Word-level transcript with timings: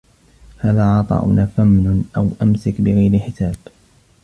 هذا 0.57 0.83
عَطاؤُنا 0.83 1.45
فَامنُن 1.45 2.03
أَو 2.17 2.29
أَمسِك 2.41 2.81
بِغَيرِ 2.81 3.19
حِسابٍ 3.19 3.55